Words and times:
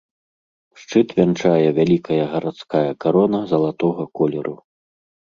Шчыт 0.83 1.09
вянчае 1.17 1.67
вялікая 1.79 2.17
гарадская 2.31 2.87
карона 3.05 3.43
залатога 3.53 4.03
колеру. 4.21 4.55